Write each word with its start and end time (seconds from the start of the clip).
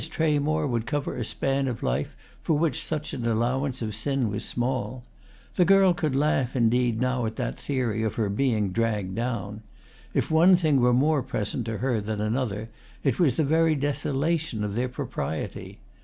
Tramore 0.03 0.65
would 0.67 0.87
cover 0.87 1.15
a 1.15 1.23
span 1.23 1.67
of 1.67 1.83
life 1.83 2.15
for 2.41 2.57
which 2.57 2.83
such 2.83 3.13
an 3.13 3.23
allowance 3.23 3.83
of 3.83 3.93
sin 3.95 4.31
was 4.31 4.43
small. 4.43 5.03
The 5.57 5.63
girl 5.63 5.93
could 5.93 6.15
laugh 6.15 6.55
indeed 6.55 6.99
now 6.99 7.27
at 7.27 7.35
that 7.35 7.59
theory 7.59 8.01
of 8.01 8.15
her 8.15 8.27
being 8.27 8.71
dragged 8.71 9.13
down. 9.13 9.61
If 10.15 10.31
one 10.31 10.55
thing 10.55 10.79
were 10.81 10.91
more 10.91 11.21
present 11.21 11.65
to 11.67 11.77
her 11.77 12.01
than 12.01 12.19
another 12.19 12.69
it 13.03 13.19
was 13.19 13.35
the 13.37 13.43
very 13.43 13.75
desolation 13.75 14.63
of 14.63 14.73
their 14.73 14.89
propriety. 14.89 15.77